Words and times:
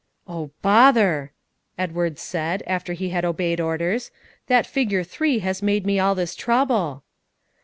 "Oh, 0.27 0.49
bother!" 0.63 1.31
Edward 1.77 2.17
said, 2.17 2.63
after 2.65 2.93
he 2.93 3.09
had 3.09 3.23
obeyed 3.23 3.59
orders; 3.59 4.09
"that 4.47 4.65
figure 4.65 5.03
three 5.03 5.37
has 5.45 5.61
made 5.61 5.85
me 5.85 5.99
all 5.99 6.15
this 6.15 6.33
trouble." 6.33 7.03